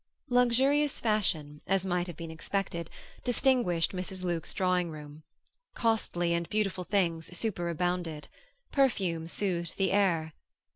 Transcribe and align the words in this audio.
Luxurious 0.29 0.99
fashion, 0.99 1.61
as 1.67 1.85
might 1.85 2.07
have 2.07 2.17
been 2.17 2.31
expected, 2.31 2.89
distinguished 3.23 3.91
Mrs. 3.91 4.23
Luke's 4.23 4.51
drawing 4.51 4.89
room. 4.89 5.21
Costly 5.75 6.33
and 6.33 6.49
beautiful 6.49 6.83
things 6.85 7.29
superabounded; 7.37 8.27
perfume 8.71 9.27
soothed 9.27 9.77
the 9.77 9.91
air. 9.91 10.33